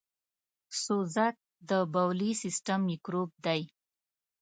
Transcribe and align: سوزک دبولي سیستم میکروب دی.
سوزک 0.83 1.35
دبولي 1.69 2.31
سیستم 2.41 2.79
میکروب 2.89 3.29
دی. 3.45 3.61